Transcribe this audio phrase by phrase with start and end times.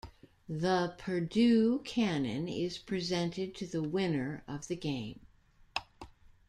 [0.49, 5.19] The Purdue Cannon is presented to the winner of the game.